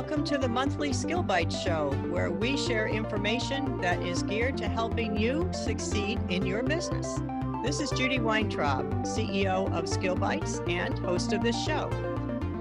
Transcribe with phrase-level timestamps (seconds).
[0.00, 4.68] Welcome to the monthly Skill Bites Show, where we share information that is geared to
[4.68, 7.18] helping you succeed in your business.
[7.64, 11.90] This is Judy Weintraub, CEO of Skill Bites and host of this show.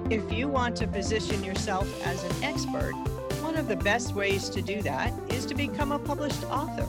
[0.10, 2.94] If you want to position yourself as an expert,
[3.44, 6.88] one of the best ways to do that is to become a published author.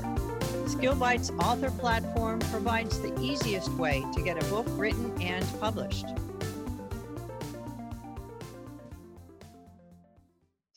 [0.64, 6.06] SkillBites author platform provides the easiest way to get a book written and published.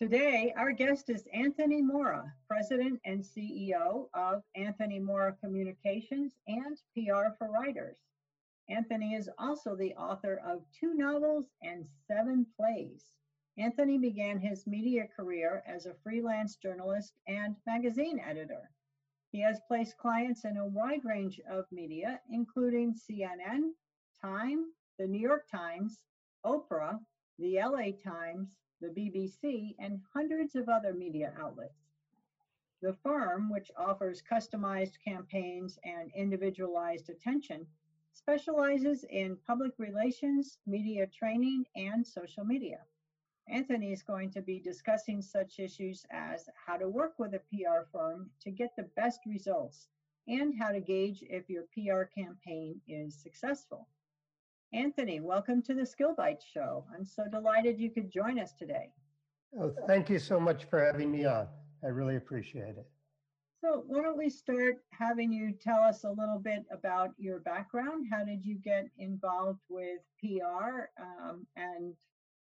[0.02, 7.36] Today, our guest is Anthony Mora, President and CEO of Anthony Mora Communications and PR
[7.38, 8.00] for Writers.
[8.68, 13.06] Anthony is also the author of two novels and seven plays.
[13.60, 18.72] Anthony began his media career as a freelance journalist and magazine editor.
[19.32, 23.70] He has placed clients in a wide range of media, including CNN,
[24.20, 24.66] Time,
[24.98, 26.00] the New York Times,
[26.44, 26.98] Oprah,
[27.38, 31.92] the LA Times, the BBC, and hundreds of other media outlets.
[32.82, 37.68] The firm, which offers customized campaigns and individualized attention,
[38.14, 42.80] specializes in public relations, media training, and social media.
[43.48, 47.82] Anthony is going to be discussing such issues as how to work with a PR
[47.92, 49.88] firm to get the best results
[50.28, 53.88] and how to gauge if your PR campaign is successful.
[54.74, 56.86] Anthony, welcome to the Skill Bites Show.
[56.96, 58.90] I'm so delighted you could join us today.
[59.60, 61.48] Oh, thank you so much for having me on.
[61.84, 62.88] I really appreciate it.
[63.60, 68.06] So, why don't we start having you tell us a little bit about your background?
[68.10, 70.88] How did you get involved with PR?
[70.98, 71.94] Um, and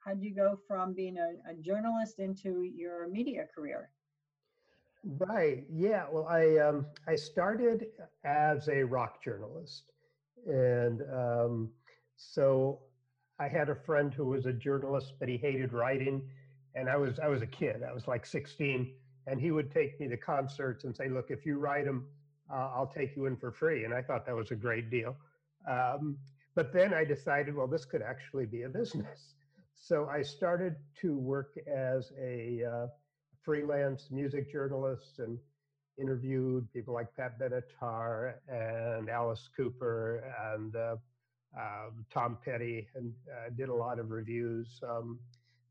[0.00, 3.88] how did you go from being a, a journalist into your media career?
[5.04, 5.64] Right.
[5.72, 6.04] Yeah.
[6.12, 7.86] Well, I um, I started
[8.24, 9.84] as a rock journalist,
[10.46, 11.70] and um,
[12.20, 12.80] so
[13.38, 16.28] I had a friend who was a journalist, but he hated writing,
[16.74, 17.82] and I was I was a kid.
[17.82, 18.92] I was like 16,
[19.26, 22.06] and he would take me to concerts and say, "Look, if you write them,
[22.52, 25.16] uh, I'll take you in for free." And I thought that was a great deal.
[25.66, 26.18] Um,
[26.54, 29.34] but then I decided, well, this could actually be a business.
[29.82, 32.86] So I started to work as a uh,
[33.42, 35.38] freelance music journalist and
[35.98, 40.22] interviewed people like Pat Benatar and Alice Cooper
[40.52, 40.96] and uh,
[41.56, 44.80] um, Tom Petty and uh, did a lot of reviews.
[44.88, 45.18] Um,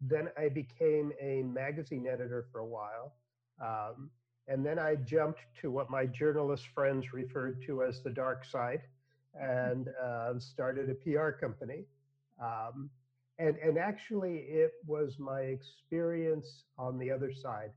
[0.01, 3.13] then I became a magazine editor for a while.
[3.62, 4.09] Um,
[4.47, 8.81] and then I jumped to what my journalist friends referred to as the dark side
[9.39, 11.85] and uh, started a PR company.
[12.41, 12.89] Um,
[13.38, 17.72] and, and actually, it was my experience on the other side,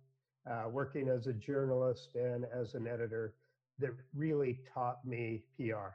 [0.51, 3.35] uh, working as a journalist and as an editor,
[3.79, 5.95] that really taught me PR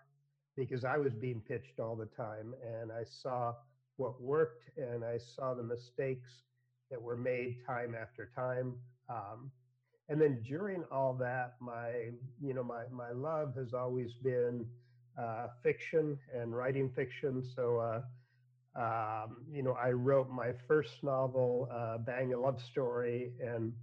[0.58, 3.54] because I was being pitched all the time and I saw
[3.98, 6.30] what worked and I saw the mistakes
[6.90, 8.74] that were made time after time.
[9.10, 9.52] Um,
[10.10, 14.66] and then during all that, my you know my my love has always been
[15.20, 17.44] uh, fiction and writing fiction.
[17.56, 18.02] So uh,
[18.82, 23.74] um, you know I wrote my first novel, uh, Bang a Love Story, and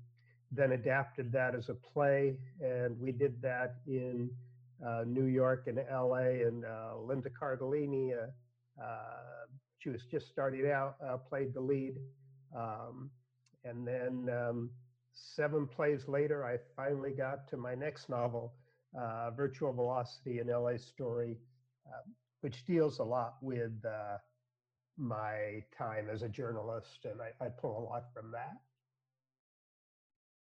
[0.51, 4.31] then adapted that as a play, and we did that in
[5.07, 9.47] New York and LA, and uh, Linda Cardellini, uh, uh,
[9.79, 11.95] she was just starting out, uh, played the lead.
[12.57, 13.11] Um,
[13.65, 14.71] and then um,
[15.13, 18.55] seven plays later, I finally got to my next novel,
[19.37, 21.39] Virtual Velocity, an LA story,
[22.41, 23.73] which deals a lot with
[24.97, 28.57] my time as a journalist, and I, I pull a lot from that.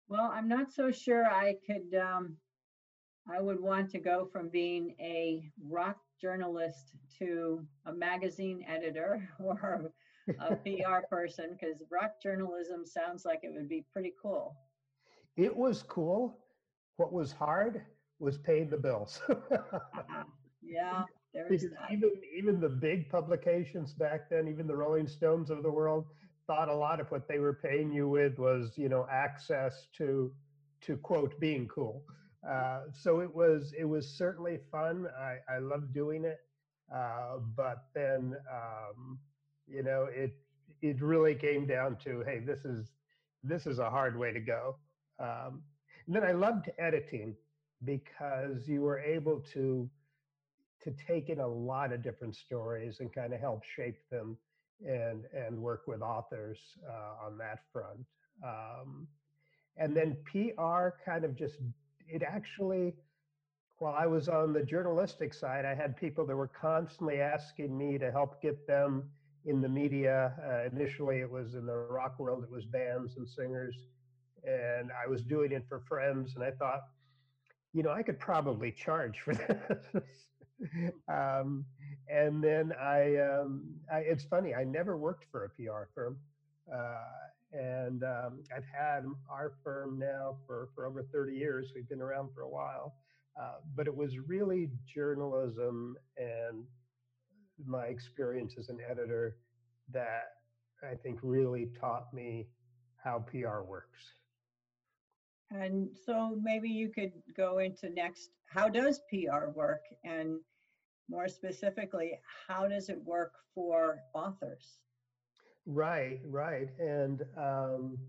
[0.07, 2.37] Well, I'm not so sure I could um,
[3.31, 9.91] I would want to go from being a rock journalist to a magazine editor or
[10.39, 14.55] a PR person because rock journalism sounds like it would be pretty cool.
[15.37, 16.37] It was cool.
[16.97, 17.83] What was hard
[18.19, 19.21] was paying the bills.
[20.61, 21.91] Yeah, there's that.
[21.91, 26.05] Even even the big publications back then, even the Rolling Stones of the world,
[26.47, 30.31] thought a lot of what they were paying you with was, you know, access to
[30.81, 32.03] to quote being cool.
[32.47, 35.07] Uh, so it was it was certainly fun.
[35.19, 36.39] I, I loved doing it,
[36.93, 39.19] uh, but then um,
[39.67, 40.35] you know it
[40.81, 42.91] it really came down to hey this is
[43.43, 44.77] this is a hard way to go.
[45.19, 45.61] Um,
[46.07, 47.35] then I loved editing
[47.83, 49.89] because you were able to
[50.81, 54.37] to take in a lot of different stories and kind of help shape them
[54.87, 56.59] and and work with authors
[56.89, 57.99] uh, on that front.
[58.43, 59.07] Um,
[59.77, 61.55] and then PR kind of just
[62.11, 62.95] it actually,
[63.77, 67.97] while I was on the journalistic side, I had people that were constantly asking me
[67.97, 69.09] to help get them
[69.45, 70.33] in the media.
[70.45, 73.75] Uh, initially, it was in the rock world, it was bands and singers.
[74.43, 76.35] And I was doing it for friends.
[76.35, 76.81] And I thought,
[77.73, 80.25] you know, I could probably charge for this.
[81.07, 81.65] um,
[82.09, 86.17] and then I, um, I, it's funny, I never worked for a PR firm.
[86.73, 91.71] Uh, and um, I've had our firm now for, for over 30 years.
[91.73, 92.95] We've been around for a while.
[93.39, 96.65] Uh, but it was really journalism and
[97.65, 99.37] my experience as an editor
[99.91, 100.33] that
[100.83, 102.47] I think really taught me
[103.03, 103.99] how PR works.
[105.51, 109.81] And so maybe you could go into next, how does PR work?
[110.03, 110.39] And
[111.09, 114.79] more specifically, how does it work for authors?
[115.69, 116.69] Right, right.
[116.79, 117.99] And um,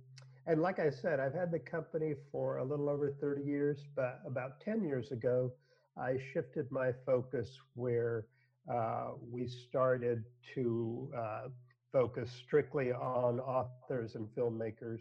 [0.47, 4.21] and like I said, I've had the company for a little over 30 years, but
[4.27, 5.53] about 10 years ago,
[5.99, 8.27] I shifted my focus where
[8.73, 10.25] uh, we started
[10.55, 11.49] to uh,
[11.93, 15.01] focus strictly on authors and filmmakers,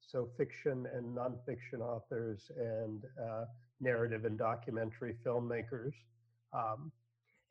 [0.00, 3.44] so fiction and nonfiction authors and uh,
[3.80, 5.92] narrative and documentary filmmakers.
[6.54, 6.90] Um,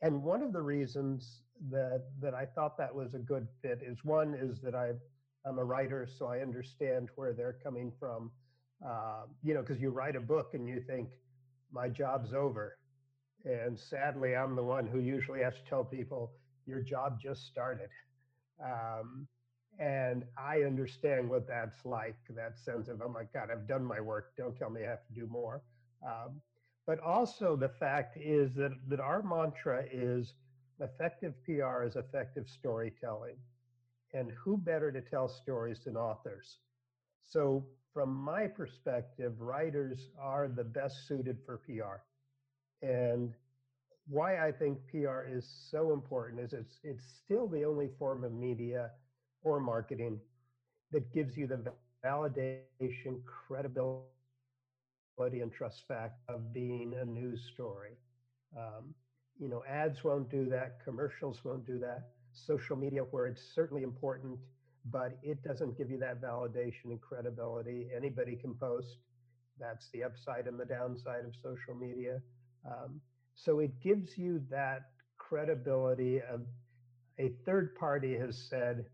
[0.02, 1.42] and one of the reasons
[1.72, 4.92] that that I thought that was a good fit is one is that I
[5.48, 8.32] I'm a writer, so I understand where they're coming from.
[8.86, 11.10] Uh, you know, because you write a book and you think
[11.72, 12.78] my job's over,
[13.46, 16.32] and sadly, I'm the one who usually has to tell people
[16.66, 17.90] your job just started.
[18.64, 19.28] Um,
[19.80, 24.00] and I understand what that's like that sense of, oh my God, I've done my
[24.00, 24.34] work.
[24.38, 25.62] Don't tell me I have to do more.
[26.06, 26.42] Um,
[26.88, 30.36] but also, the fact is that, that our mantra is
[30.80, 33.38] effective PR is effective storytelling.
[34.14, 36.60] And who better to tell stories than authors?
[37.26, 42.04] So, from my perspective, writers are the best suited for PR.
[42.86, 43.34] And
[44.08, 48.32] why I think PR is so important is it's it's still the only form of
[48.34, 48.92] media
[49.44, 50.20] or marketing
[50.92, 51.74] that gives you the
[52.06, 52.80] validation,
[53.26, 54.17] credibility,
[55.20, 57.98] and trust fact of being a news story.
[58.56, 58.94] Um,
[59.40, 63.84] you know, ads won't do that, commercials won't do that, social media, where it's certainly
[63.84, 64.38] important,
[64.86, 67.88] but it doesn't give you that validation and credibility.
[67.96, 68.98] Anybody can post.
[69.60, 72.22] That's the upside and the downside of social media.
[72.66, 73.02] Um,
[73.34, 76.42] so it gives you that credibility of
[77.20, 78.86] a third party has said,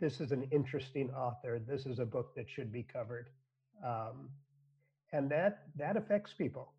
[0.00, 1.60] this is an interesting author.
[1.64, 3.28] This is a book that should be covered.
[3.84, 4.28] Um,
[5.14, 6.74] and that that affects people.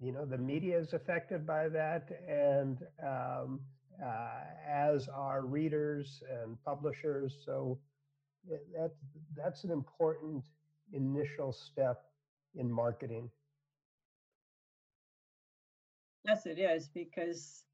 [0.00, 3.60] You know, the media is affected by that, and um,
[4.04, 7.42] uh, as are readers and publishers.
[7.46, 7.80] So
[8.74, 8.92] that
[9.36, 10.44] that's an important
[10.92, 12.04] initial step
[12.54, 13.30] in marketing.
[16.24, 17.64] Yes, it is because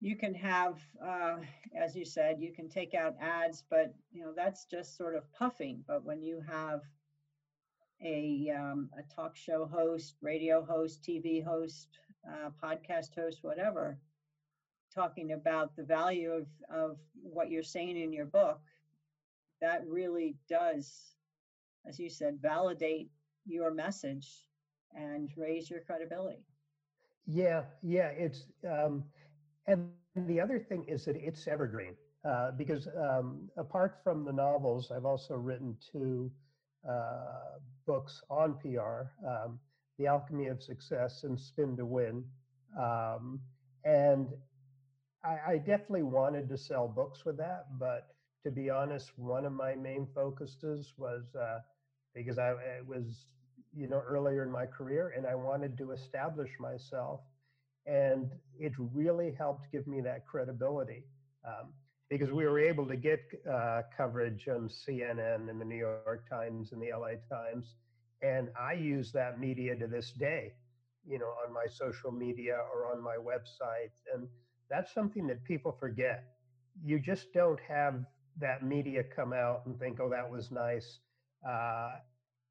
[0.00, 1.38] you can have, uh,
[1.76, 5.32] as you said, you can take out ads, but you know that's just sort of
[5.32, 5.84] puffing.
[5.86, 6.82] But when you have
[8.02, 11.98] a um, a talk show host, radio host, TV host,
[12.28, 13.98] uh, podcast host, whatever,
[14.94, 18.60] talking about the value of of what you're saying in your book,
[19.60, 21.16] that really does,
[21.86, 23.10] as you said, validate
[23.44, 24.48] your message
[24.94, 26.44] and raise your credibility.
[27.26, 29.04] Yeah, yeah, it's um,
[29.66, 34.90] and the other thing is that it's evergreen uh, because um, apart from the novels,
[34.90, 36.30] I've also written two
[36.88, 39.58] uh, books on PR: um,
[39.98, 42.24] "The Alchemy of Success" and "Spin to Win."
[42.78, 43.40] Um,
[43.84, 44.28] and
[45.24, 48.08] I, I definitely wanted to sell books with that, but
[48.44, 51.60] to be honest, one of my main focuses was uh,
[52.14, 52.54] because I
[52.86, 53.26] was
[53.76, 57.20] you know, earlier in my career, and I wanted to establish myself.
[57.86, 61.04] And it really helped give me that credibility
[61.46, 61.72] um,
[62.08, 63.20] because we were able to get
[63.50, 67.56] uh, coverage on CNN and the New York Times and the LA Times.
[68.06, 70.52] And I use that media to this day,
[71.06, 73.92] you know, on my social media or on my website.
[74.14, 74.28] And
[74.70, 76.24] that's something that people forget.
[76.84, 78.04] You just don't have
[78.40, 81.00] that media come out and think, oh, that was nice.
[81.48, 81.90] Uh,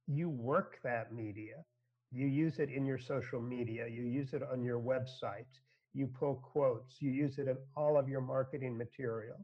[0.08, 1.64] you work that media.
[2.12, 5.52] You use it in your social media, you use it on your website,
[5.96, 9.38] you pull quotes, you use it in all of your marketing material.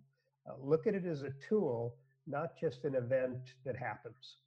[0.47, 1.95] Uh, look at it as a tool,
[2.27, 4.37] not just an event that happens.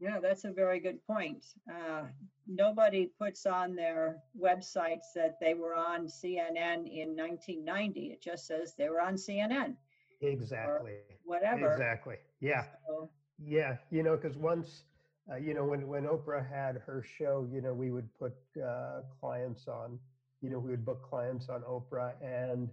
[0.00, 1.44] Yeah, that's a very good point.
[1.70, 2.02] Uh,
[2.48, 8.00] nobody puts on their websites that they were on CNN in 1990.
[8.06, 9.76] It just says they were on CNN.
[10.20, 10.94] Exactly.
[11.24, 11.70] Whatever.
[11.70, 12.16] Exactly.
[12.40, 12.64] Yeah.
[12.86, 14.84] So, yeah, you know, because once,
[15.30, 19.00] uh, you know, when when Oprah had her show, you know, we would put uh,
[19.20, 19.98] clients on,
[20.40, 22.70] you know, we would book clients on Oprah, and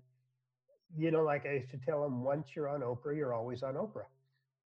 [0.97, 3.75] you know, like I used to tell them, once you're on Oprah, you're always on
[3.75, 4.09] Oprah.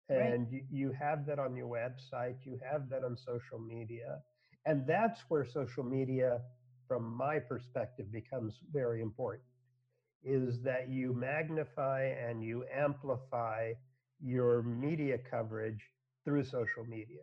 [0.09, 0.33] Right.
[0.33, 4.21] And you, you have that on your website, you have that on social media.
[4.67, 6.41] And that's where social media,
[6.89, 9.45] from my perspective, becomes very important
[10.25, 13.73] is that you magnify and you amplify
[14.23, 15.83] your media coverage
[16.25, 17.21] through social media.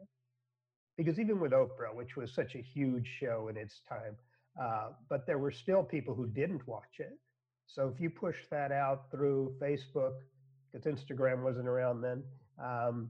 [1.03, 4.15] Because even with Oprah, which was such a huge show in its time,
[4.61, 7.17] uh, but there were still people who didn't watch it.
[7.65, 10.13] So if you push that out through Facebook,
[10.71, 12.23] because Instagram wasn't around then,
[12.63, 13.09] um,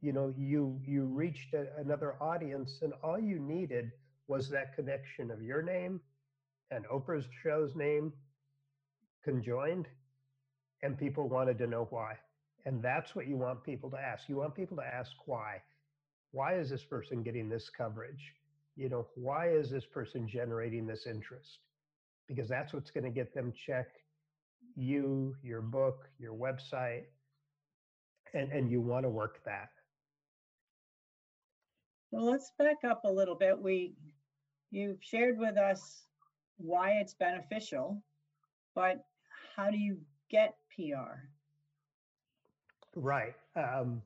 [0.00, 3.90] you know, you you reached a, another audience, and all you needed
[4.28, 6.00] was that connection of your name
[6.70, 8.12] and Oprah's show's name
[9.24, 9.86] conjoined,
[10.82, 12.14] and people wanted to know why.
[12.64, 14.28] And that's what you want people to ask.
[14.28, 15.62] You want people to ask why.
[16.36, 18.34] Why is this person getting this coverage?
[18.76, 21.60] You know, why is this person generating this interest?
[22.28, 23.86] Because that's what's going to get them check
[24.76, 27.04] you, your book, your website,
[28.34, 29.70] and, and you want to work that.
[32.10, 33.58] Well, let's back up a little bit.
[33.58, 33.94] We,
[34.70, 36.02] you've shared with us
[36.58, 38.02] why it's beneficial,
[38.74, 39.06] but
[39.56, 39.96] how do you
[40.30, 41.16] get PR?
[42.94, 43.34] Right.
[43.56, 44.02] Um,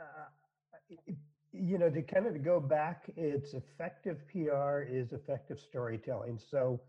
[0.00, 0.24] uh,
[1.52, 6.38] you know, to kind of go back, it's effective PR is effective storytelling.
[6.38, 6.80] So,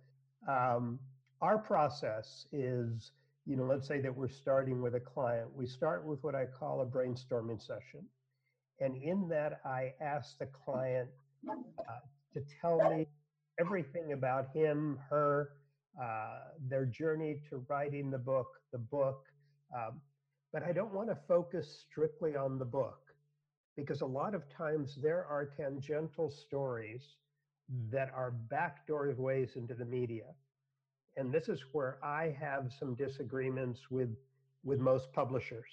[0.49, 0.99] um,
[1.41, 3.11] our process is,
[3.45, 5.47] you know, let's say that we're starting with a client.
[5.53, 8.05] We start with what I call a brainstorming session.
[8.79, 11.09] And in that, I ask the client
[11.47, 11.53] uh,
[12.33, 13.07] to tell me
[13.59, 15.51] everything about him, her,
[16.01, 19.23] uh, their journey to writing the book, the book.
[19.75, 20.01] Um,
[20.51, 23.04] but I don't want to focus strictly on the book
[23.75, 27.03] because a lot of times there are tangential stories
[27.91, 30.25] that are backdoor ways into the media.
[31.17, 34.15] And this is where I have some disagreements with,
[34.63, 35.69] with most publishers.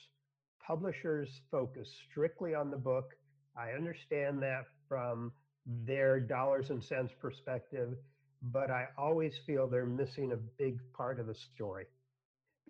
[0.65, 3.15] Publishers focus strictly on the book.
[3.57, 5.33] I understand that from
[5.67, 7.95] their dollars and cents perspective,
[8.43, 11.87] but I always feel they're missing a big part of the story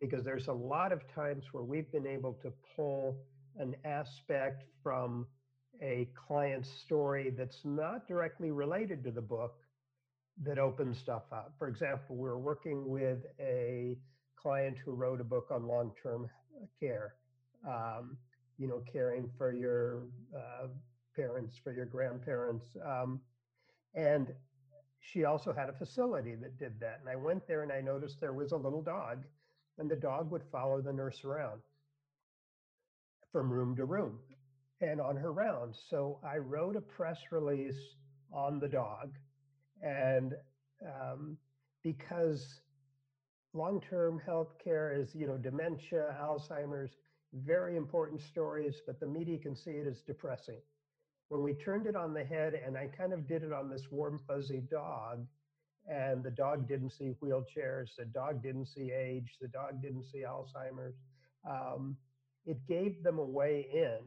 [0.00, 3.16] because there's a lot of times where we've been able to pull
[3.58, 5.26] an aspect from
[5.80, 9.54] a client's story that's not directly related to the book
[10.42, 11.54] that opens stuff up.
[11.58, 13.96] For example, we we're working with a
[14.36, 16.28] client who wrote a book on long-term
[16.80, 17.14] care,
[17.68, 18.16] um,
[18.58, 20.04] you know, caring for your
[20.36, 20.68] uh,
[21.14, 22.66] parents, for your grandparents.
[22.84, 23.20] Um,
[23.94, 24.28] and
[25.00, 27.00] she also had a facility that did that.
[27.00, 29.24] And I went there and I noticed there was a little dog,
[29.78, 31.60] and the dog would follow the nurse around
[33.32, 34.18] from room to room
[34.80, 35.78] and on her rounds.
[35.88, 37.96] So I wrote a press release
[38.32, 39.12] on the dog.
[39.80, 40.34] And
[40.84, 41.36] um,
[41.82, 42.60] because
[43.54, 46.90] long term health care is, you know, dementia, Alzheimer's,
[47.34, 50.60] very important stories, but the media can see it as depressing.
[51.28, 53.86] When we turned it on the head, and I kind of did it on this
[53.90, 55.26] warm, fuzzy dog,
[55.88, 60.24] and the dog didn't see wheelchairs, the dog didn't see age, the dog didn't see
[60.28, 60.96] Alzheimer's.
[61.48, 61.96] Um,
[62.46, 63.98] it gave them a way in,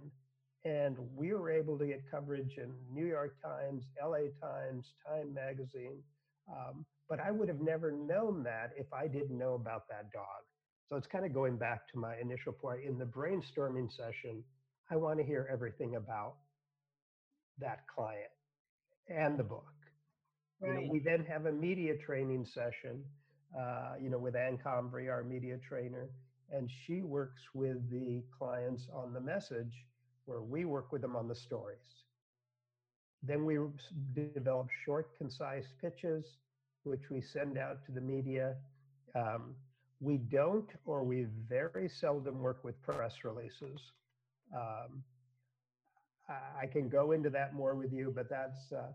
[0.70, 6.02] and we were able to get coverage in New York Times, LA Times, Time Magazine.
[6.50, 10.44] Um, but I would have never known that if I didn't know about that dog.
[10.90, 12.82] So it's kind of going back to my initial point.
[12.84, 14.44] In the brainstorming session,
[14.92, 16.36] I want to hear everything about
[17.60, 18.32] that client
[19.08, 19.66] and the book.
[20.62, 23.04] You know, we then have a media training session,
[23.60, 26.10] uh, you know, with Ann Convery, our media trainer,
[26.52, 29.86] and she works with the clients on the message
[30.26, 32.04] where we work with them on the stories.
[33.24, 33.58] Then we
[34.14, 36.26] develop short, concise pitches,
[36.84, 38.56] which we send out to the media.
[39.16, 39.56] Um,
[40.00, 43.82] we don't, or we very seldom work with press releases.
[44.56, 45.04] Um,
[46.28, 48.92] I, can go into that more with you, but that's, uh,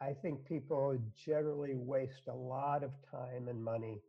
[0.00, 0.96] I think people
[1.26, 4.00] generally waste a lot of time and money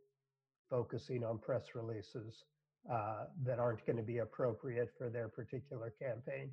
[0.68, 2.44] focusing on press releases
[2.90, 6.50] uh, that aren't going to be appropriate for their particular campaign.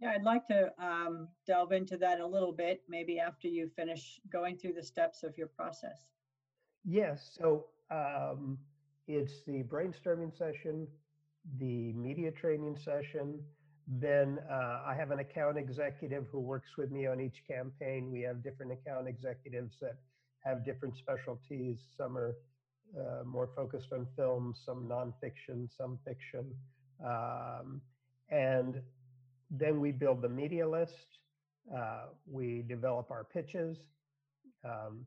[0.00, 4.20] Yeah, I'd like to um, delve into that a little bit, maybe after you finish
[4.32, 6.06] going through the steps of your process.
[6.84, 8.58] Yes, so um,
[9.06, 10.88] it's the brainstorming session,
[11.58, 13.38] the media training session.
[13.86, 18.10] Then uh, I have an account executive who works with me on each campaign.
[18.10, 19.96] We have different account executives that
[20.44, 21.78] have different specialties.
[21.96, 22.34] Some are
[22.98, 26.54] uh, more focused on film, some nonfiction, some fiction.
[27.04, 27.80] Um,
[28.30, 28.80] and
[29.50, 31.18] then we build the media list.
[31.74, 33.78] Uh, we develop our pitches.
[34.64, 35.06] Um,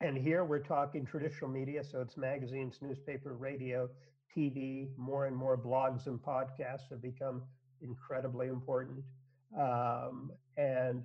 [0.00, 3.88] And here we're talking traditional media, so it's magazines, newspaper, radio,
[4.36, 7.42] TV, more and more blogs and podcasts have become
[7.82, 9.04] incredibly important.
[9.56, 11.04] Um, and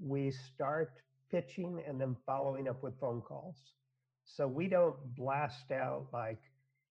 [0.00, 0.92] we start
[1.30, 3.56] pitching and then following up with phone calls.
[4.36, 6.38] So we don't blast out like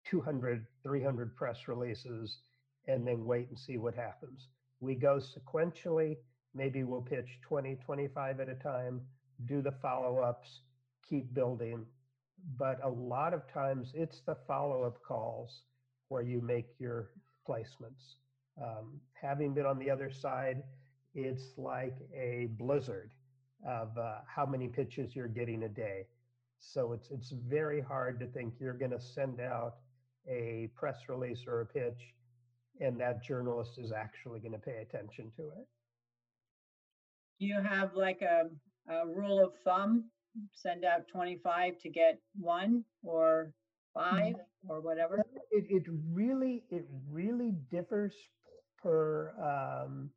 [0.05, 2.39] 200, 300 press releases
[2.87, 4.47] and then wait and see what happens.
[4.79, 6.17] We go sequentially.
[6.53, 9.01] Maybe we'll pitch 20, 25 at a time,
[9.45, 10.61] do the follow ups,
[11.07, 11.85] keep building.
[12.57, 15.61] But a lot of times it's the follow up calls
[16.09, 17.09] where you make your
[17.47, 18.15] placements.
[18.61, 20.63] Um, having been on the other side,
[21.13, 23.11] it's like a blizzard
[23.67, 26.05] of uh, how many pitches you're getting a day.
[26.59, 29.75] So it's it's very hard to think you're going to send out
[30.27, 32.13] a press release or a pitch,
[32.79, 35.67] and that journalist is actually going to pay attention to it.
[37.39, 38.49] Do you have like a,
[38.91, 40.05] a rule of thumb?
[40.53, 43.53] Send out 25 to get one or
[43.93, 44.35] five
[44.67, 45.23] or whatever?
[45.51, 48.13] It, it really it really differs
[48.81, 50.09] per um,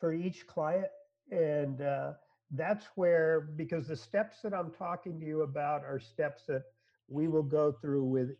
[0.00, 0.88] for each client,
[1.30, 2.12] and uh,
[2.52, 6.62] that's where because the steps that I'm talking to you about are steps that
[7.08, 8.30] we will go through with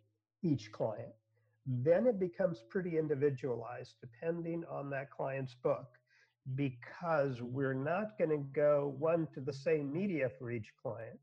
[0.43, 1.13] each client.
[1.65, 5.87] Then it becomes pretty individualized depending on that client's book
[6.55, 11.19] because we're not going to go one to the same media for each client.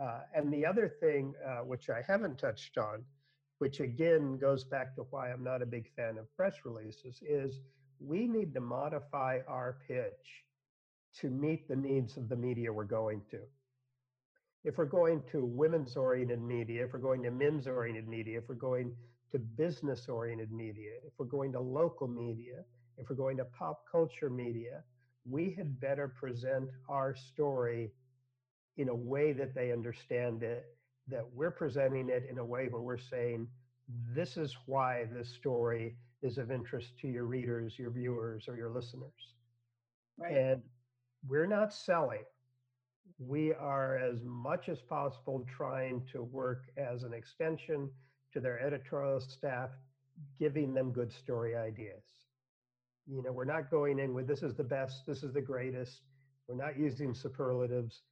[0.00, 3.04] Uh, and the other thing, uh, which I haven't touched on,
[3.58, 7.60] which again goes back to why I'm not a big fan of press releases, is
[8.00, 10.44] we need to modify our pitch
[11.20, 13.38] to meet the needs of the media we're going to.
[14.64, 18.48] If we're going to women's oriented media, if we're going to men's oriented media, if
[18.48, 18.92] we're going
[19.32, 22.64] to business oriented media, if we're going to local media,
[22.98, 24.82] if we're going to pop culture media,
[25.28, 27.90] we had better present our story
[28.76, 30.64] in a way that they understand it,
[31.08, 33.46] that we're presenting it in a way where we're saying,
[34.14, 38.70] this is why this story is of interest to your readers, your viewers, or your
[38.70, 39.34] listeners.
[40.18, 40.36] Right.
[40.36, 40.62] And
[41.26, 42.24] we're not selling.
[43.18, 47.90] We are, as much as possible, trying to work as an extension
[48.32, 49.70] to their editorial staff,
[50.38, 52.04] giving them good story ideas.
[53.06, 56.02] You know, we're not going in with this is the best, this is the greatest.
[56.48, 58.02] We're not using superlatives.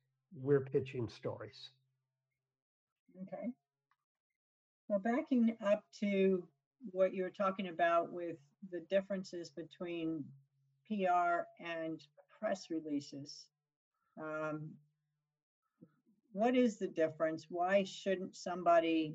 [0.41, 1.71] We're pitching stories.
[3.23, 3.49] Okay.
[4.89, 6.47] Well, backing up to
[6.91, 8.37] what you were talking about with
[8.71, 10.25] the differences between
[10.87, 12.01] PR and
[12.45, 13.47] press releases.
[14.21, 14.71] Um,
[16.33, 17.47] what is the difference?
[17.49, 19.15] Why shouldn't somebody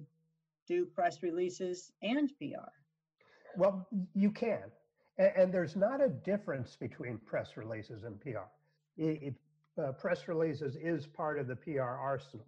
[0.68, 2.70] do press releases and PR?
[3.56, 4.63] Well, you can.
[5.18, 8.50] And, and there's not a difference between press releases and PR.
[8.98, 9.36] It,
[9.82, 12.46] uh, press releases is part of the PR arsenal.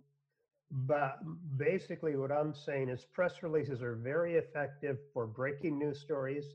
[0.71, 1.19] But
[1.57, 6.45] basically, what I'm saying is press releases are very effective for breaking news stories,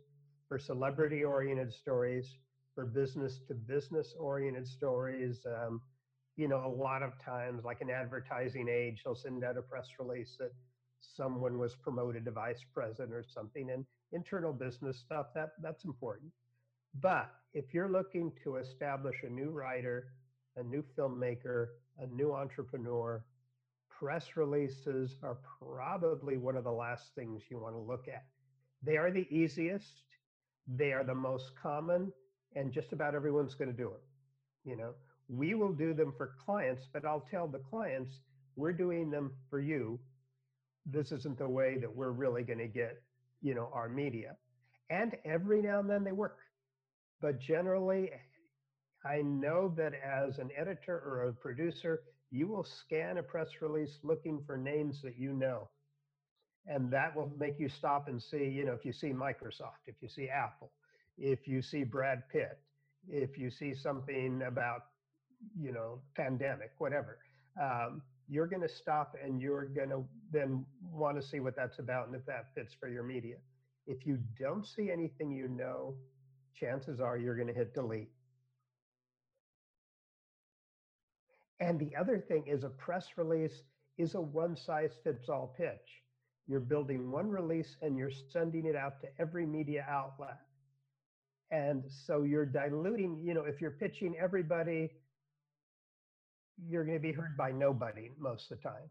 [0.48, 2.38] for celebrity oriented stories,
[2.76, 5.44] for business to business oriented stories.
[5.46, 5.80] Um,
[6.36, 9.88] you know, a lot of times, like an advertising age, they'll send out a press
[9.98, 10.52] release that
[11.00, 13.70] someone was promoted to vice president or something.
[13.70, 16.30] And internal business stuff, that that's important.
[17.00, 20.08] But if you're looking to establish a new writer,
[20.56, 23.24] a new filmmaker, a new entrepreneur,
[23.88, 28.24] press releases are probably one of the last things you want to look at.
[28.82, 30.04] They are the easiest,
[30.68, 32.12] they are the most common,
[32.56, 34.02] and just about everyone's going to do it.
[34.68, 34.94] You know,
[35.28, 38.10] we will do them for clients, but I'll tell the clients
[38.56, 40.00] we're doing them for you.
[40.86, 43.00] This isn't the way that we're really going to get,
[43.42, 44.36] you know, our media.
[44.88, 46.38] And every now and then they work.
[47.20, 48.10] But generally,
[49.04, 53.98] I know that as an editor or a producer, you will scan a press release
[54.02, 55.68] looking for names that you know.
[56.66, 59.94] And that will make you stop and see, you know, if you see Microsoft, if
[60.00, 60.72] you see Apple,
[61.18, 62.58] if you see Brad Pitt,
[63.08, 64.82] if you see something about,
[65.58, 67.18] you know, pandemic, whatever,
[67.60, 71.78] um, you're going to stop and you're going to then want to see what that's
[71.78, 73.36] about and if that fits for your media.
[73.86, 75.94] If you don't see anything you know,
[76.54, 78.10] chances are you're going to hit delete.
[81.60, 83.62] And the other thing is a press release
[83.96, 86.02] is a one size fits all pitch.
[86.48, 90.38] You're building one release and you're sending it out to every media outlet.
[91.50, 94.90] And so you're diluting, you know, if you're pitching everybody,
[96.68, 98.90] you're going to be heard by nobody most of the time.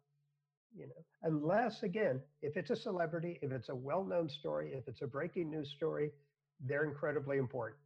[0.77, 5.01] You know, unless again, if it's a celebrity, if it's a well-known story, if it's
[5.01, 6.11] a breaking news story,
[6.65, 7.79] they're incredibly important.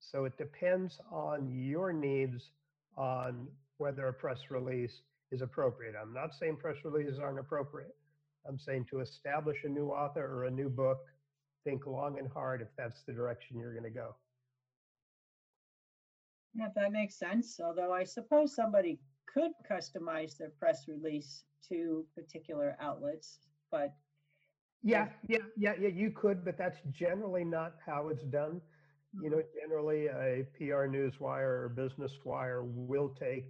[0.00, 2.50] So it depends on your needs
[2.96, 5.94] on whether a press release is appropriate.
[6.00, 7.94] I'm not saying press releases aren't appropriate.
[8.48, 10.98] I'm saying to establish a new author or a new book,
[11.68, 14.14] think long and hard if that's the direction you're going to go.
[16.54, 18.98] Yeah, if that makes sense, although I suppose somebody
[19.32, 23.92] could customize their press release to particular outlets, but
[24.82, 28.60] Yeah, yeah, yeah, yeah, you could, but that's generally not how it's done.
[29.20, 33.46] You know, generally a PR news wire or business wire will take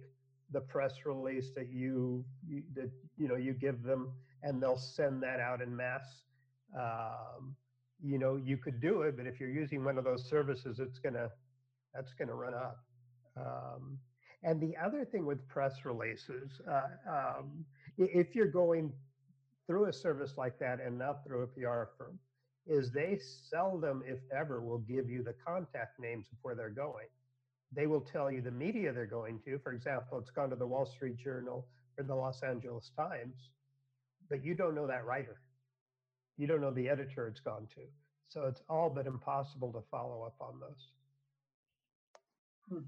[0.51, 5.21] the press release that you, you that you know you give them and they'll send
[5.23, 6.23] that out in mass.
[6.77, 7.55] Um,
[8.03, 10.99] you know, you could do it, but if you're using one of those services, it's
[10.99, 11.29] gonna
[11.93, 12.83] that's gonna run up.
[13.37, 13.99] Um,
[14.43, 17.65] and the other thing with press releases, uh, um,
[17.97, 18.93] if you're going
[19.67, 22.17] through a service like that and not through a PR firm,
[22.65, 27.07] is they seldom, if ever, will give you the contact names of where they're going.
[27.71, 29.59] They will tell you the media they're going to.
[29.59, 33.49] For example, it's gone to the Wall Street Journal or the Los Angeles Times,
[34.29, 35.41] but you don't know that writer.
[36.39, 37.87] You don't know the editor it's gone to.
[38.29, 40.93] So it's all but impossible to follow up on those.
[42.69, 42.85] hmm,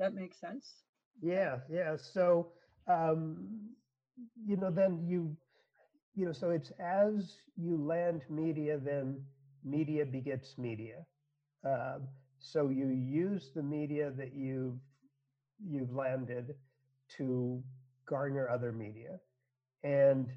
[0.00, 0.84] that makes sense.
[1.22, 1.96] Yeah, yeah.
[1.96, 2.52] So,
[2.88, 3.70] um,
[4.46, 5.36] you know, then you,
[6.14, 9.26] you know, so it's as you land media, then
[9.64, 11.06] media begets media.
[11.64, 14.80] Um, so you use the media that you've
[15.64, 16.56] you've landed
[17.16, 17.62] to
[18.06, 19.18] garner other media,
[19.84, 20.28] and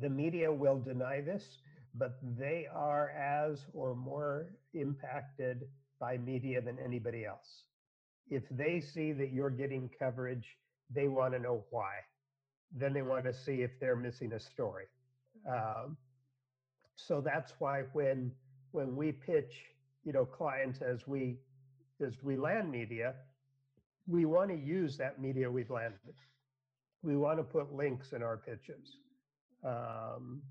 [0.00, 1.58] the media will deny this,
[1.94, 5.62] but they are as or more impacted
[6.00, 7.64] by media than anybody else
[8.28, 10.56] if they see that you're getting coverage,
[10.90, 11.92] they want to know why.
[12.72, 14.86] Then they want to see if they're missing a story.
[15.48, 15.96] Um,
[16.96, 18.32] so that's why when
[18.72, 19.54] when we pitch,
[20.04, 21.36] you know, clients as we
[22.04, 23.14] as we land media,
[24.06, 26.14] we want to use that media we've landed.
[27.02, 28.98] We want to put links in our pitches.
[29.64, 30.42] Um,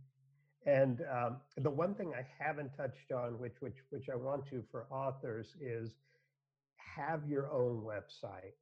[0.66, 4.64] and um, the one thing I haven't touched on, which which which I want to
[4.72, 5.92] for authors, is
[6.78, 8.56] have your own website.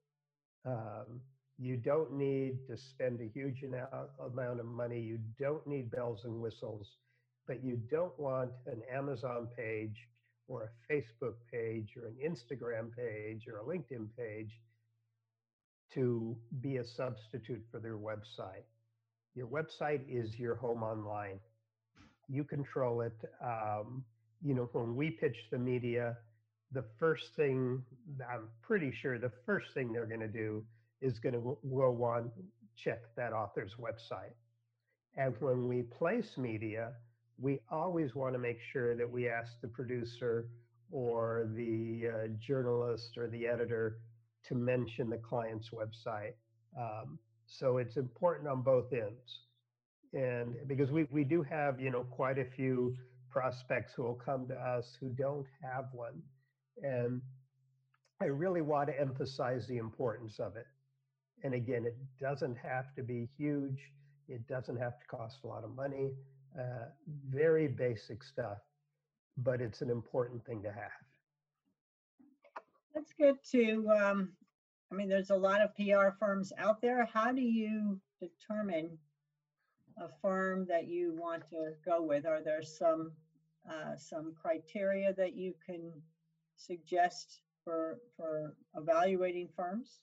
[0.66, 1.22] Um,
[1.58, 5.00] you don't need to spend a huge amount amount of money.
[5.00, 6.98] You don't need bells and whistles,
[7.48, 10.08] but you don't want an Amazon page
[10.48, 14.60] or a Facebook page or an Instagram page or a LinkedIn page
[15.94, 18.66] to be a substitute for their website.
[19.36, 21.40] Your website is your home online.
[22.30, 23.18] You control it.
[23.44, 24.04] Um,
[24.42, 26.18] you know, when we pitch the media,
[26.72, 27.84] the first thing
[28.30, 30.64] I'm pretty sure the first thing they're going to do
[31.02, 32.32] is going to go on
[32.76, 34.34] check that author's website.
[35.16, 36.94] And when we place media,
[37.40, 40.48] we always want to make sure that we ask the producer
[40.92, 44.00] or the uh, journalist or the editor
[44.48, 46.34] to mention the client's website.
[46.80, 49.40] Um, so it's important on both ends.
[50.14, 52.96] And because we, we do have, you know, quite a few
[53.30, 56.22] prospects who will come to us who don't have one.
[56.82, 57.22] And
[58.22, 60.68] I really want to emphasize the importance of it.
[61.44, 63.80] And again, it doesn't have to be huge.
[64.30, 66.12] It doesn't have to cost a lot of money.
[66.58, 66.86] Uh,
[67.30, 68.60] very basic stuff,
[69.38, 71.04] but it's an important thing to have.
[72.96, 74.34] Let's get to, um,
[74.92, 77.06] I mean, there's a lot of PR firms out there.
[77.06, 78.98] How do you determine
[79.98, 82.26] a firm that you want to go with?
[82.26, 83.12] Are there some,
[83.70, 85.92] uh, some criteria that you can
[86.56, 90.00] suggest for, for evaluating firms?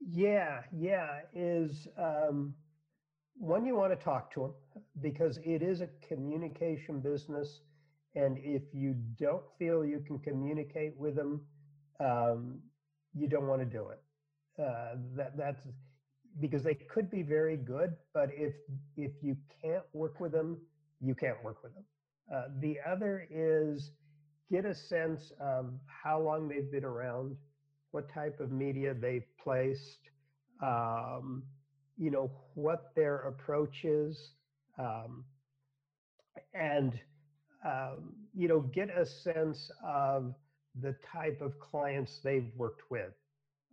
[0.00, 2.54] Yeah, yeah, is um,
[3.34, 7.60] one you want to talk to them because it is a communication business,
[8.14, 11.40] and if you don't feel you can communicate with them,
[12.00, 12.60] um,
[13.14, 14.02] you don't want to do it.
[14.60, 15.66] Uh, that that's
[16.40, 18.54] because they could be very good, but if
[18.96, 20.58] if you can't work with them,
[21.00, 21.84] you can't work with them.
[22.34, 23.92] Uh, the other is
[24.50, 27.36] get a sense of how long they've been around
[27.90, 30.10] what type of media they've placed,
[30.62, 31.42] um,
[31.96, 34.32] you know, what their approach is,
[34.78, 35.24] um,
[36.54, 37.00] and,
[37.64, 40.34] um, you know, get a sense of
[40.80, 43.12] the type of clients they've worked with.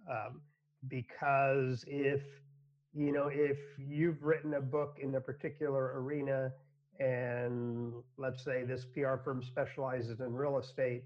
[0.10, 0.42] Um,
[0.88, 2.22] because if,
[2.94, 6.52] you know, if you've written a book in a particular arena
[7.00, 11.04] and let's say this PR firm specializes in real estate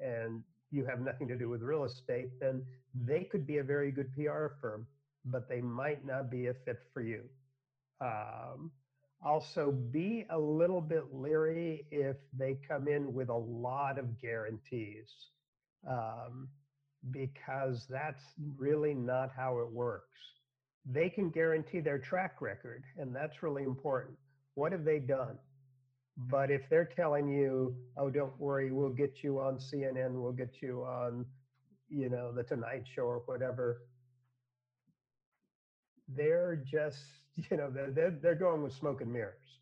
[0.00, 3.90] and you have nothing to do with real estate, then they could be a very
[3.90, 4.86] good PR firm,
[5.24, 7.22] but they might not be a fit for you.
[8.00, 8.70] Um,
[9.24, 15.10] also, be a little bit leery if they come in with a lot of guarantees.
[15.88, 16.48] um,
[17.10, 18.22] because that's
[18.58, 20.20] really not how it works.
[20.86, 24.18] They can guarantee their track record, and that's really important.
[24.54, 25.38] What have they done?
[26.16, 30.62] But if they're telling you, oh, don't worry, we'll get you on CNN, we'll get
[30.62, 31.26] you on,
[31.88, 33.82] you know, the Tonight Show or whatever,
[36.08, 39.60] they're just, you know, they're, they're going with smoke and mirrors.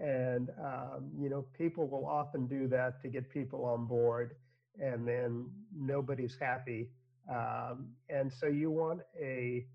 [0.00, 4.36] And, um, you know, people will often do that to get people on board,
[4.80, 6.88] and then nobody's happy.
[7.30, 9.66] Um, and so you want a,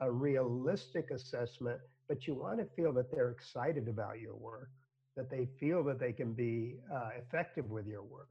[0.00, 4.70] a realistic assessment, but you want to feel that they're excited about your work
[5.16, 8.28] that they feel that they can be uh, effective with your work.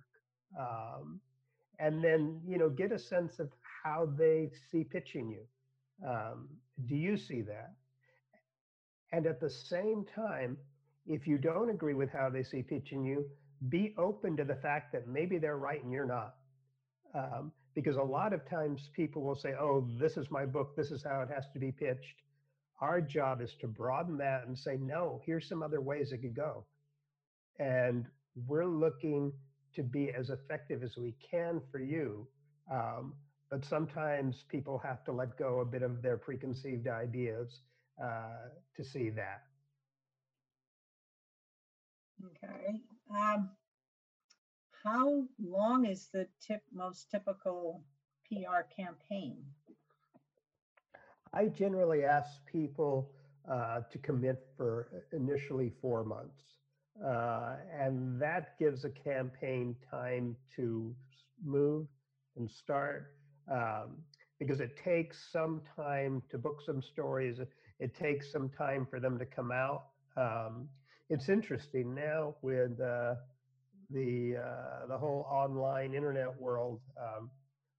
[0.57, 1.19] Um,
[1.79, 3.49] and then, you know, get a sense of
[3.83, 6.07] how they see pitching you.
[6.07, 6.47] Um,
[6.85, 7.73] do you see that?
[9.11, 10.57] And at the same time,
[11.07, 13.25] if you don't agree with how they see pitching you,
[13.69, 16.35] be open to the fact that maybe they're right and you're not.
[17.13, 20.91] Um, because a lot of times people will say, oh, this is my book, this
[20.91, 22.21] is how it has to be pitched.
[22.81, 26.35] Our job is to broaden that and say, no, here's some other ways it could
[26.35, 26.65] go
[27.59, 28.05] and
[28.47, 29.31] we're looking
[29.73, 32.27] to be as effective as we can for you.
[32.71, 33.13] Um,
[33.49, 37.61] but sometimes people have to let go a bit of their preconceived ideas
[38.01, 39.43] uh, to see that.
[42.25, 42.81] Okay.
[43.09, 43.49] Um,
[44.83, 47.83] how long is the tip most typical
[48.27, 49.43] PR campaign?
[51.33, 53.11] I generally ask people
[53.49, 56.43] uh, to commit for initially four months.
[57.03, 60.95] Uh, and that gives a campaign time to
[61.43, 61.87] move
[62.37, 63.15] and start
[63.51, 63.97] um,
[64.39, 67.39] because it takes some time to book some stories.
[67.79, 69.85] It takes some time for them to come out.
[70.17, 70.69] Um,
[71.09, 73.15] it's interesting now with uh,
[73.91, 76.79] the uh, the whole online internet world.
[76.99, 77.29] Um,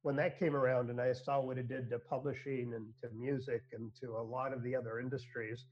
[0.03, 3.63] when that came around, and I saw what it did to publishing and to music
[3.73, 5.65] and to a lot of the other industries,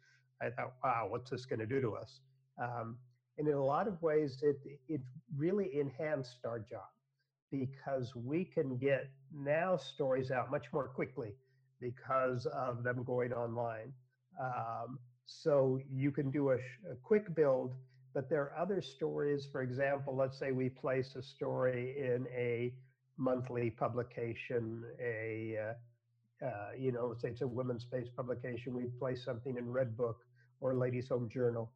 [0.42, 2.20] I thought, "Wow, what's this going to do to us?"
[2.60, 2.96] Um,
[3.38, 4.56] and in a lot of ways, it,
[4.88, 5.00] it
[5.36, 6.88] really enhanced our job
[7.50, 11.34] because we can get now stories out much more quickly
[11.80, 13.92] because of them going online.
[14.40, 17.74] Um, so you can do a, a, quick build,
[18.12, 19.46] but there are other stories.
[19.50, 22.72] For example, let's say we place a story in a
[23.16, 25.56] monthly publication, a
[26.42, 28.74] uh, uh, you know, let's say it's a women's-based publication.
[28.74, 30.16] We place something in Redbook
[30.60, 31.70] or Ladies Home Journal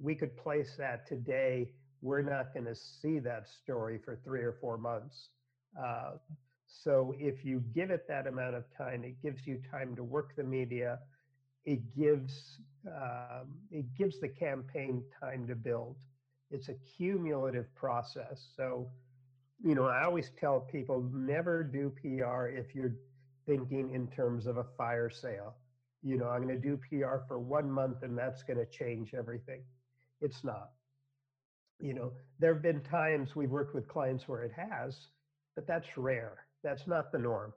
[0.00, 1.70] we could place that today.
[2.02, 5.28] We're not going to see that story for three or four months.
[5.78, 6.12] Uh,
[6.66, 10.34] so if you give it that amount of time, it gives you time to work
[10.36, 10.98] the media.
[11.64, 15.96] It gives um, it gives the campaign time to build.
[16.50, 18.48] It's a cumulative process.
[18.56, 18.88] So,
[19.62, 22.96] you know, I always tell people never do PR if you're
[23.46, 25.56] thinking in terms of a fire sale.
[26.02, 29.12] You know, I'm going to do PR for one month and that's going to change
[29.14, 29.62] everything
[30.20, 30.70] it's not.
[31.80, 34.96] You know, there have been times we've worked with clients where it has,
[35.54, 36.46] but that's rare.
[36.62, 37.52] That's not the norm.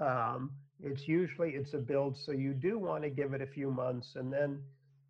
[0.00, 0.50] Um,
[0.82, 4.16] it's usually it's a build, so you do want to give it a few months,
[4.16, 4.60] and then,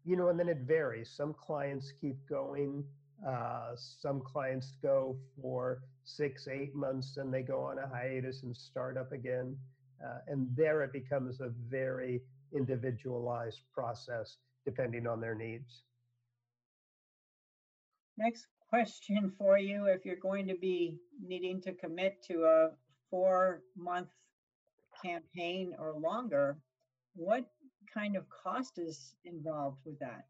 [0.04, 1.10] you know, and then it varies.
[1.16, 2.84] Some clients keep going.
[3.26, 8.56] Uh, some clients go for six, eight months, and they go on a hiatus and
[8.56, 9.56] start up again.
[10.04, 12.22] Uh, and there it becomes a very
[12.54, 15.82] individualized process depending on their needs.
[18.16, 22.70] Next question for you, if you're going to be needing to commit to a
[23.10, 24.08] four-month
[25.02, 26.56] campaign or longer,
[27.14, 27.44] what
[27.92, 30.26] kind of cost is involved with that?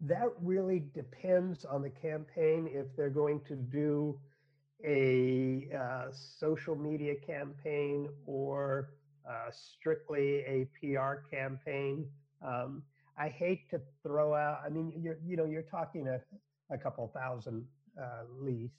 [0.00, 2.68] That really depends on the campaign.
[2.70, 4.18] If they're going to do
[4.84, 8.90] a uh, social media campaign or
[9.28, 12.06] uh, strictly a PR campaign,
[12.44, 12.82] um,
[13.16, 14.60] I hate to throw out.
[14.64, 16.20] I mean, you're you know you're talking a,
[16.74, 17.64] a couple thousand
[18.00, 18.74] uh, least.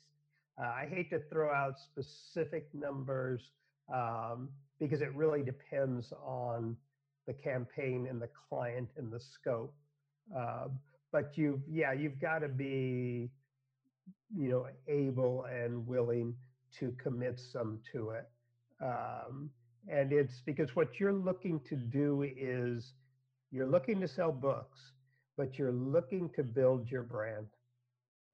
[0.62, 3.42] Uh, I hate to throw out specific numbers
[3.94, 6.76] um, because it really depends on
[7.26, 9.74] the campaign and the client and the scope.
[10.36, 10.68] Uh,
[11.12, 13.30] but you, yeah, you've got to be,
[14.36, 16.36] you know, able and willing
[16.80, 18.30] to commit some to it.
[18.82, 19.50] Um,
[19.88, 22.94] and it's because what you're looking to do is
[23.52, 24.80] you're looking to sell books,
[25.38, 27.48] but you're looking to build your brand.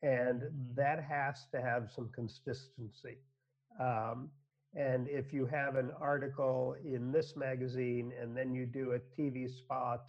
[0.02, 0.44] And
[0.76, 3.18] that has to have some consistency.
[3.80, 4.30] Um,
[4.76, 9.50] and if you have an article in this magazine and then you do a TV
[9.50, 10.06] spot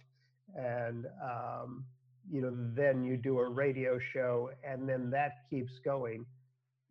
[0.55, 1.85] and um,
[2.29, 6.25] you know then you do a radio show and then that keeps going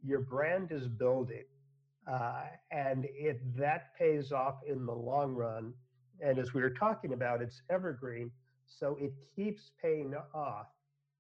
[0.05, 1.45] your brand is building,
[2.11, 5.73] uh, and it that pays off in the long run.
[6.21, 8.31] And as we were talking about, it's evergreen,
[8.67, 10.67] so it keeps paying off.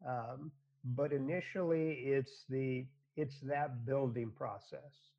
[0.06, 0.50] Um,
[0.84, 5.10] but initially, it's the it's that building process.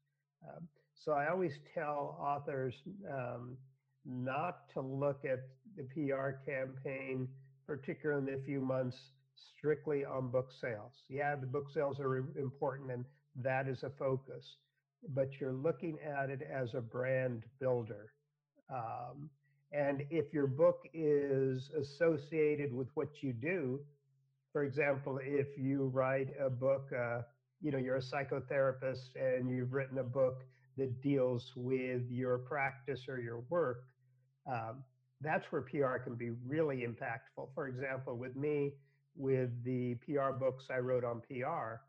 [0.48, 2.74] Um, so I always tell authors
[3.12, 3.58] um,
[4.06, 5.40] not to look at
[5.76, 7.28] the PR campaign,
[7.68, 8.98] particularly in the few months,
[9.58, 10.94] strictly on book sales.
[11.10, 14.58] Yeah, the book sales are important and that is a focus,
[15.10, 18.14] but you're looking at it as a brand builder.
[18.70, 19.30] Um,
[19.72, 23.80] and if your book is associated with what you do,
[24.52, 27.22] for example, if you write a book, uh,
[27.62, 30.44] you know, you're a psychotherapist and you've written a book
[30.78, 33.84] that deals with your practice or your work,
[34.52, 34.84] um,
[35.22, 37.50] that's where PR can be really impactful.
[37.54, 38.74] For example, with me,
[39.16, 41.82] with the PR books I wrote on PR,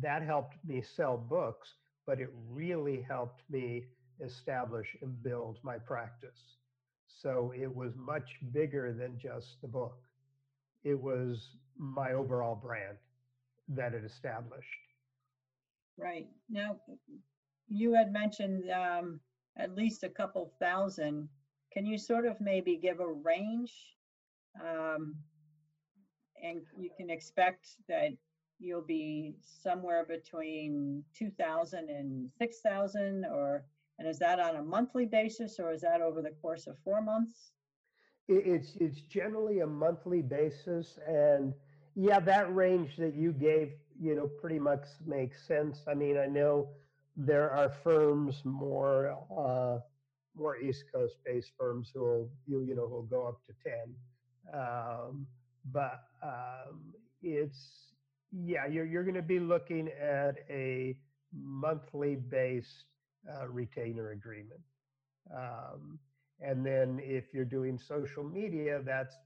[0.00, 1.68] that helped me sell books,
[2.06, 3.84] but it really helped me
[4.24, 6.56] establish and build my practice.
[7.06, 10.07] So it was much bigger than just the book.
[10.84, 12.98] It was my overall brand
[13.68, 14.68] that it established.
[15.96, 16.28] Right.
[16.48, 16.80] Now,
[17.68, 19.20] you had mentioned um,
[19.56, 21.28] at least a couple thousand.
[21.72, 23.72] Can you sort of maybe give a range?
[24.60, 25.16] Um,
[26.42, 28.10] and you can expect that
[28.58, 33.64] you'll be somewhere between 2,000 and 6,000 or,
[33.98, 37.02] and is that on a monthly basis or is that over the course of four
[37.02, 37.52] months?
[38.28, 41.54] It's, it's generally a monthly basis and
[41.94, 45.80] yeah, that range that you gave, you know, pretty much makes sense.
[45.88, 46.68] I mean, I know
[47.16, 49.80] there are firms more, uh,
[50.36, 53.52] more East Coast based firms who will, you, you know, will go up to
[54.52, 54.60] 10.
[54.60, 55.26] Um,
[55.72, 57.92] but um, it's,
[58.30, 60.96] yeah, you're, you're going to be looking at a
[61.34, 62.84] monthly based
[63.28, 64.60] uh, retainer agreement.
[65.34, 65.98] Um,
[66.40, 69.16] and then if you're doing social media, that's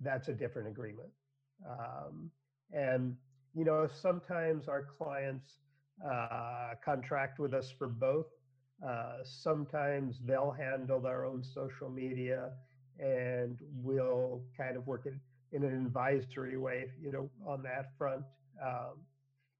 [0.00, 1.08] that's a different agreement.
[1.68, 2.30] Um,
[2.72, 3.16] and
[3.54, 5.58] you know, sometimes our clients
[6.04, 8.26] uh, contract with us for both.
[8.86, 12.50] Uh, sometimes they'll handle their own social media,
[12.98, 15.14] and we'll kind of work it
[15.52, 18.22] in an advisory way, you know, on that front.
[18.62, 19.00] Um,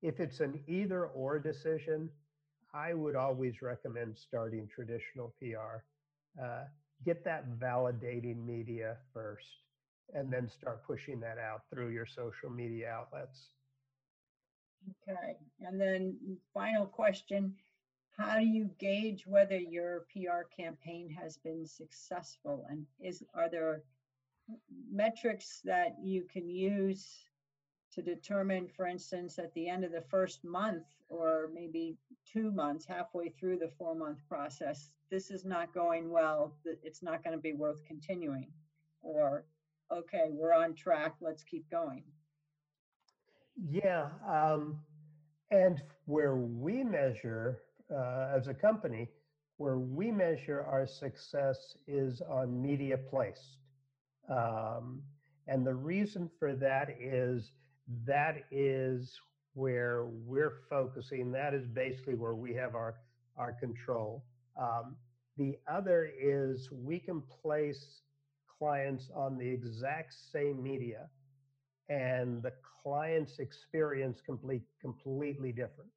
[0.03, 2.11] if it's an either or decision,
[2.75, 5.83] I would always recommend starting traditional PR.
[6.43, 6.65] Uh,
[7.05, 9.47] get that validating media first,
[10.15, 13.51] and then start pushing that out through your social media outlets.
[15.09, 16.17] Okay, and then
[16.55, 17.55] final question,
[18.17, 22.65] how do you gauge whether your PR campaign has been successful?
[22.71, 23.83] And is are there
[24.91, 27.26] metrics that you can use
[27.97, 31.97] to determine, for instance, at the end of the first month or maybe
[32.31, 37.25] two months, halfway through the four month process, this is not going well, it's not
[37.25, 38.49] going to be worth continuing.
[39.01, 39.47] Or,
[39.91, 42.03] okay, we're on track, let's keep going.
[43.57, 44.09] Yeah.
[44.29, 44.79] Um,
[45.51, 49.09] and where we measure uh, as a company,
[49.57, 53.57] where we measure our success is on media placed.
[54.29, 55.01] Um,
[55.47, 57.53] and the reason for that is
[58.07, 59.21] that is
[59.55, 61.33] where we're focusing.
[61.33, 62.97] That is basically where we have our,
[63.37, 64.25] our control.
[64.61, 64.97] Um,
[65.37, 68.01] the other is we can place
[68.59, 71.09] clients on the exact same media
[71.89, 75.91] and the client's experience complete, completely different.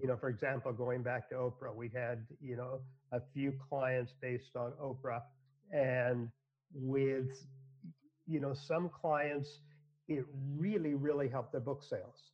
[0.00, 2.80] You know, for example, going back to Oprah, we had, you know,
[3.12, 5.22] a few clients based on Oprah
[5.72, 6.28] and
[6.72, 7.30] with
[8.28, 9.48] you know, some clients,
[10.08, 10.24] it
[10.56, 12.32] really, really helped their book sales.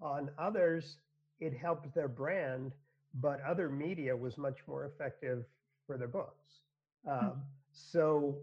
[0.00, 0.96] On others,
[1.40, 2.72] it helped their brand,
[3.14, 5.44] but other media was much more effective
[5.86, 6.60] for their books.
[7.04, 7.10] Hmm.
[7.10, 8.36] Um, so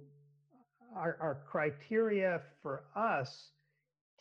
[0.95, 3.49] our, our criteria for us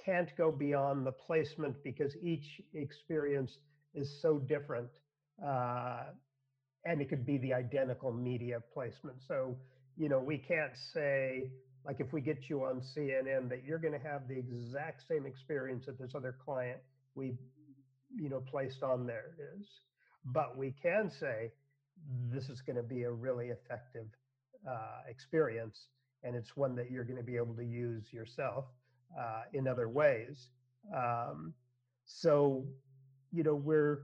[0.04, 3.58] can't go beyond the placement because each experience
[3.94, 4.88] is so different.
[5.44, 6.04] Uh,
[6.84, 9.16] and it could be the identical media placement.
[9.26, 9.56] So,
[9.96, 11.50] you know, we can't say,
[11.84, 15.26] like if we get you on CNN, that you're going to have the exact same
[15.26, 16.78] experience that this other client
[17.14, 17.32] we,
[18.14, 19.66] you know, placed on there is.
[20.24, 21.50] But we can say
[22.30, 24.06] this is going to be a really effective
[24.68, 25.86] uh, experience,
[26.22, 28.66] and it's one that you're going to be able to use yourself
[29.18, 30.48] uh, in other ways.
[30.96, 31.52] Um,
[32.06, 32.64] so,
[33.32, 34.02] you know, we're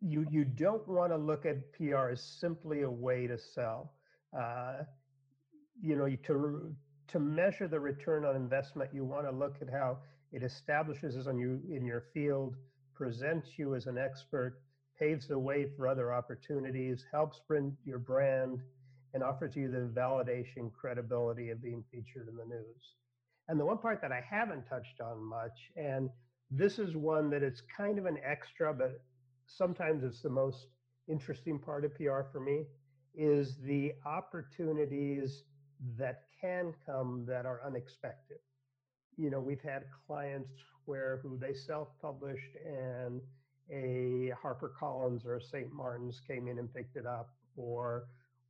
[0.00, 3.92] you you don't want to look at PR as simply a way to sell.
[4.36, 4.82] Uh,
[5.82, 6.74] you know, to
[7.08, 9.98] to measure the return on investment, you want to look at how
[10.32, 12.56] it establishes on you in your field
[12.94, 14.62] presents you as an expert,
[14.98, 18.60] paves the way for other opportunities, helps bring your brand,
[19.12, 22.94] and offers you the validation, credibility of being featured in the news.
[23.48, 26.08] And the one part that I haven't touched on much, and
[26.50, 29.02] this is one that it's kind of an extra, but
[29.46, 30.68] sometimes it's the most
[31.08, 32.64] interesting part of PR for me,
[33.14, 35.42] is the opportunities
[35.98, 38.38] that can come that are unexpected.
[39.16, 40.50] You know, we've had clients
[40.84, 43.20] where who they self-published and
[43.70, 45.72] a HarperCollins or a St.
[45.72, 48.04] Martin's came in and picked it up, or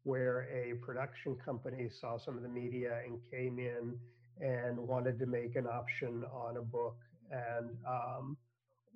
[0.05, 3.97] where a production company saw some of the media and came in
[4.41, 6.97] and wanted to make an option on a book,
[7.31, 8.37] and um,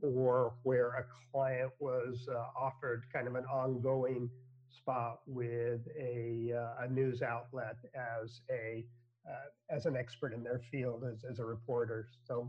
[0.03, 4.28] or where a client was uh, offered kind of an ongoing
[4.71, 8.85] spot with a, uh, a news outlet as a
[9.29, 12.07] uh, as an expert in their field as, as a reporter.
[12.29, 12.49] So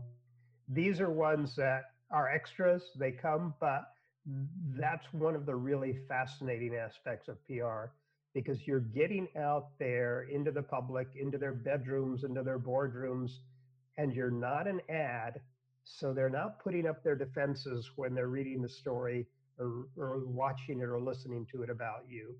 [0.68, 2.82] these are ones that are extras.
[2.96, 3.90] They come, but
[4.76, 7.90] that's one of the really fascinating aspects of PR
[8.34, 13.32] because you're getting out there into the public, into their bedrooms, into their boardrooms,
[13.96, 15.40] and you're not an ad.
[15.82, 19.26] So they're not putting up their defenses when they're reading the story
[19.58, 22.34] or, or watching it or listening to it about you.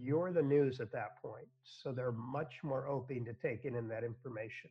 [0.00, 1.46] You're the news at that point.
[1.62, 4.70] So they're much more open to taking in that information.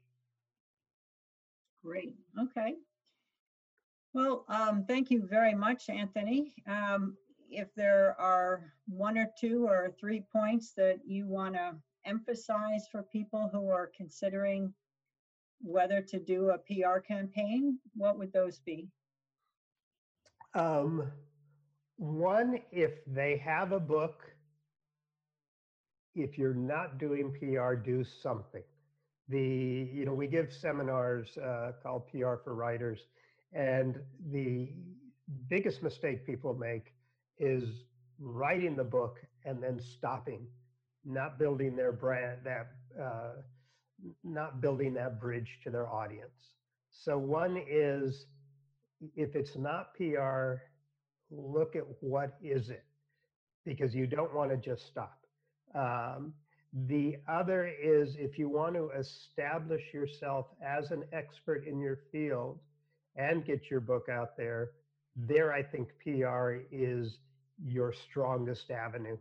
[1.84, 2.16] Great.
[2.40, 2.76] Okay.
[4.14, 6.54] Well, um, thank you very much, Anthony.
[6.68, 7.16] Um,
[7.50, 11.76] if there are one or two or three points that you want to
[12.06, 14.74] emphasize for people who are considering
[15.62, 18.88] whether to do a PR campaign, what would those be?
[20.54, 21.12] Um,
[21.98, 24.22] one, if they have a book,
[26.14, 28.64] if you're not doing PR, do something.
[29.28, 33.00] The, you know, we give seminars uh, called PR for Writers,
[33.54, 34.00] and
[34.32, 34.70] the
[35.50, 36.94] biggest mistake people make
[37.40, 37.64] is
[38.20, 40.48] writing the book and then stopping,
[41.06, 42.68] not building their brand, that,
[43.02, 43.34] uh,
[44.24, 46.54] not building that bridge to their audience.
[46.92, 48.26] So one is,
[49.16, 50.62] if it's not PR,
[51.32, 52.86] look at what is it
[53.66, 55.20] because you don't want to just stop.
[55.74, 56.34] Um,
[56.88, 62.60] the other is if you want to establish yourself as an expert in your field
[63.16, 64.72] and get your book out there,
[65.16, 67.18] there I think PR is
[67.64, 69.18] your strongest avenue.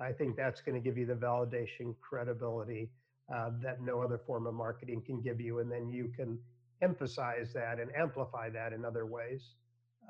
[0.00, 2.90] I think that's going to give you the validation, credibility
[3.34, 5.58] uh, that no other form of marketing can give you.
[5.58, 6.38] And then you can
[6.82, 9.42] emphasize that and amplify that in other ways.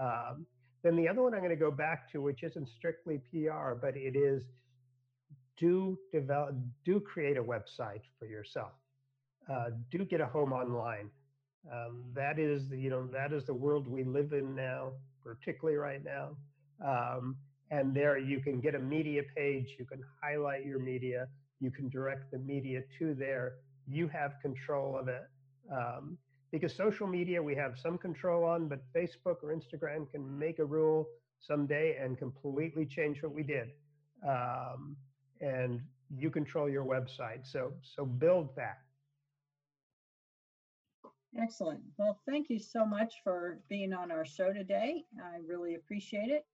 [0.00, 0.46] Um,
[0.84, 3.96] then the other one I'm going to go back to, which isn't strictly PR, but
[3.96, 4.44] it is
[5.56, 6.54] do develop,
[6.84, 8.72] do create a website for yourself.
[9.50, 11.10] Uh, do get a home online.
[11.72, 15.78] Um, that is, the, you know, that is the world we live in now, particularly
[15.78, 16.36] right now.
[16.84, 17.36] Um,
[17.70, 21.28] and there you can get a media page, you can highlight your media,
[21.60, 23.54] you can direct the media to there.
[23.86, 25.22] You have control of it.
[25.72, 26.18] Um,
[26.54, 30.64] because social media we have some control on, but Facebook or Instagram can make a
[30.64, 31.08] rule
[31.40, 33.72] someday and completely change what we did.
[34.24, 34.96] Um,
[35.40, 35.80] and
[36.16, 38.78] you control your website, so so build that.
[41.36, 41.80] Excellent.
[41.98, 45.02] Well, thank you so much for being on our show today.
[45.20, 46.46] I really appreciate it.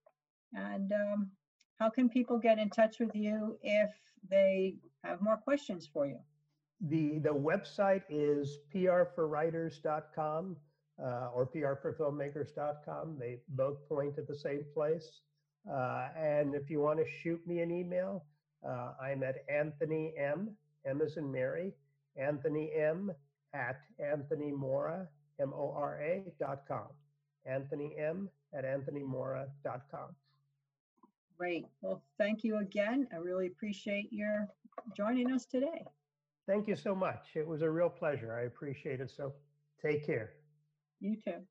[0.54, 1.30] And um,
[1.78, 3.90] how can people get in touch with you if
[4.30, 6.20] they have more questions for you?
[6.80, 10.56] The, the website is prforwriters.com
[11.02, 13.16] uh, or prforfilmmakers.com.
[13.18, 15.20] They both point to the same place.
[15.70, 18.24] Uh, and if you want to shoot me an email,
[18.66, 20.56] uh, I'm at Anthony M,
[20.86, 21.72] M is in Mary,
[22.16, 23.12] Anthony M
[23.54, 25.06] at Anthony Mora,
[25.40, 26.88] M-O-R-A dot com.
[27.46, 30.14] Anthony M at AnthonyMora dot com.
[31.38, 31.66] Great.
[31.80, 33.08] Well, thank you again.
[33.12, 34.48] I really appreciate your
[34.94, 35.86] joining us today.
[36.50, 37.36] Thank you so much.
[37.36, 38.34] It was a real pleasure.
[38.34, 39.12] I appreciate it.
[39.12, 39.36] So
[39.80, 40.32] take care.
[40.98, 41.46] You too.